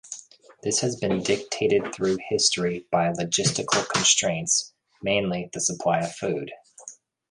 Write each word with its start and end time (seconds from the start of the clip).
This 0.63 0.79
has 0.79 0.95
been 0.95 1.21
dictated 1.21 1.93
through 1.93 2.17
history 2.27 2.87
by 2.91 3.11
logistical 3.11 3.87
constraints, 3.87 4.73
mainly 5.03 5.51
the 5.53 5.59
supply 5.61 5.99
of 5.99 6.11
food. 6.15 6.49